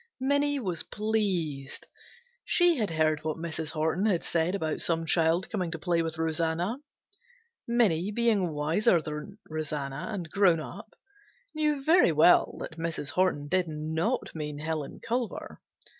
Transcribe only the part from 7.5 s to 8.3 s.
Minnie